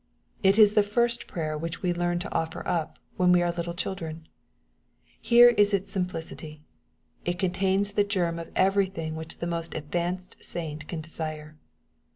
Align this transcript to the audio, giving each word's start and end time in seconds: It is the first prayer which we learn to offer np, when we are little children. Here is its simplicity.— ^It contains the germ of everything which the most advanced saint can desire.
It 0.41 0.57
is 0.57 0.73
the 0.73 0.81
first 0.81 1.27
prayer 1.27 1.55
which 1.55 1.83
we 1.83 1.93
learn 1.93 2.17
to 2.17 2.33
offer 2.33 2.63
np, 2.63 2.95
when 3.17 3.31
we 3.31 3.43
are 3.43 3.51
little 3.51 3.75
children. 3.75 4.27
Here 5.21 5.49
is 5.49 5.75
its 5.75 5.91
simplicity.— 5.91 6.63
^It 7.27 7.37
contains 7.37 7.91
the 7.91 8.03
germ 8.03 8.39
of 8.39 8.49
everything 8.55 9.15
which 9.15 9.37
the 9.37 9.45
most 9.45 9.75
advanced 9.75 10.37
saint 10.43 10.87
can 10.87 11.01
desire. 11.01 11.55